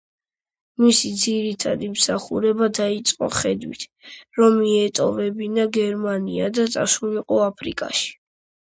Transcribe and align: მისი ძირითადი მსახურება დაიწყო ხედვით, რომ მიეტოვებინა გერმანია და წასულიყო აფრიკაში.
მისი 0.83 1.11
ძირითადი 1.23 1.89
მსახურება 1.97 2.71
დაიწყო 2.79 3.31
ხედვით, 3.41 3.87
რომ 4.41 4.59
მიეტოვებინა 4.65 5.71
გერმანია 5.81 6.53
და 6.61 6.69
წასულიყო 6.79 7.43
აფრიკაში. 7.55 8.15